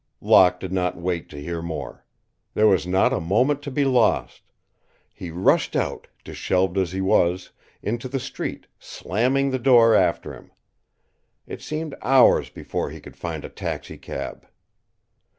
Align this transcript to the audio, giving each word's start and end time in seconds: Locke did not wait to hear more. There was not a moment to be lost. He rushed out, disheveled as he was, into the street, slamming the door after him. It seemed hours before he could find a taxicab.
Locke 0.19 0.59
did 0.59 0.71
not 0.73 0.97
wait 0.97 1.29
to 1.29 1.39
hear 1.39 1.61
more. 1.61 2.03
There 2.55 2.65
was 2.65 2.87
not 2.87 3.13
a 3.13 3.19
moment 3.19 3.61
to 3.61 3.69
be 3.69 3.85
lost. 3.85 4.41
He 5.13 5.29
rushed 5.29 5.75
out, 5.75 6.07
disheveled 6.23 6.75
as 6.79 6.91
he 6.91 7.01
was, 7.01 7.51
into 7.83 8.07
the 8.09 8.19
street, 8.19 8.65
slamming 8.79 9.51
the 9.51 9.59
door 9.59 9.93
after 9.93 10.33
him. 10.33 10.49
It 11.45 11.61
seemed 11.61 11.93
hours 12.01 12.49
before 12.49 12.89
he 12.89 12.99
could 12.99 13.15
find 13.15 13.45
a 13.45 13.49
taxicab. 13.49 14.47